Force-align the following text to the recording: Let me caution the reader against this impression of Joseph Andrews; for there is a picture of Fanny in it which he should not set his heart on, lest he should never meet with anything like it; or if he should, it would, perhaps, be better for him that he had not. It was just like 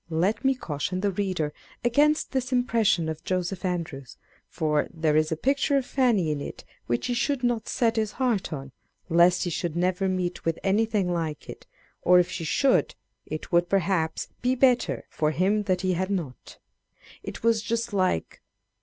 Let 0.09 0.43
me 0.43 0.55
caution 0.55 1.01
the 1.01 1.11
reader 1.11 1.53
against 1.83 2.31
this 2.31 2.51
impression 2.51 3.07
of 3.07 3.23
Joseph 3.23 3.63
Andrews; 3.63 4.17
for 4.49 4.87
there 4.91 5.15
is 5.15 5.31
a 5.31 5.37
picture 5.37 5.77
of 5.77 5.85
Fanny 5.85 6.31
in 6.31 6.41
it 6.41 6.63
which 6.87 7.05
he 7.05 7.13
should 7.13 7.43
not 7.43 7.69
set 7.69 7.97
his 7.97 8.13
heart 8.13 8.51
on, 8.51 8.71
lest 9.09 9.43
he 9.43 9.51
should 9.51 9.75
never 9.75 10.09
meet 10.09 10.43
with 10.43 10.57
anything 10.63 11.13
like 11.13 11.47
it; 11.47 11.67
or 12.01 12.17
if 12.17 12.31
he 12.31 12.43
should, 12.45 12.95
it 13.27 13.51
would, 13.51 13.69
perhaps, 13.69 14.29
be 14.41 14.55
better 14.55 15.05
for 15.11 15.29
him 15.29 15.61
that 15.69 15.81
he 15.81 15.93
had 15.93 16.09
not. 16.09 16.57
It 17.23 17.43
was 17.43 17.61
just 17.61 17.93
like 17.93 18.41